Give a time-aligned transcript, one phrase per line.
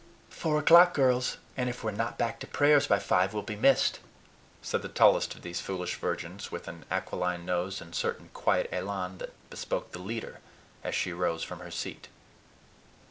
[0.31, 1.37] "Four o'clock, girls!
[1.55, 3.99] and, if we're not back to prayers by five, we'll be missed,"
[4.63, 9.19] said the tallest of these foolish virgins, with an aquiline nose, and certain quiet elan
[9.19, 10.39] that bespoke the leader,
[10.83, 12.07] as she rose from her seat.